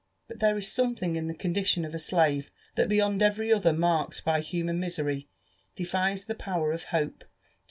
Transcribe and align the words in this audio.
Bui 0.27 0.37
there 0.39 0.57
is 0.57 0.67
something 0.71 1.15
in 1.15 1.27
the 1.27 1.35
condition 1.35 1.85
of 1.85 1.93
a 1.93 1.99
slave 1.99 2.49
that, 2.73 2.89
beyond 2.89 3.21
every 3.21 3.53
other 3.53 3.71
marked 3.71 4.25
by 4.25 4.39
human 4.41 4.79
misery, 4.79 5.27
deGes 5.75 6.25
the 6.25 6.33
power 6.33 6.71
of 6.71 6.85
hope 6.85 7.19
to. 7.19 7.25